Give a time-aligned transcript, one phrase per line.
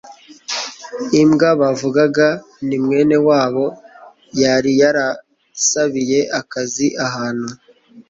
[1.21, 2.27] imbwa bavugaga
[2.67, 3.65] nimwene wabo
[4.41, 7.49] yari yarasabiye akazi ahantu